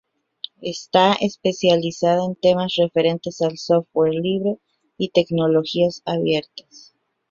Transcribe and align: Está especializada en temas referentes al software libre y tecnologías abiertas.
Está 0.63 1.13
especializada 1.21 2.25
en 2.25 2.33
temas 2.35 2.73
referentes 2.75 3.39
al 3.43 3.59
software 3.59 4.13
libre 4.15 4.57
y 4.97 5.09
tecnologías 5.11 6.01
abiertas. 6.05 6.95